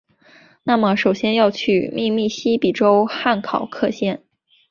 [0.63, 4.23] 那么首先要去密西西比州汉考克县！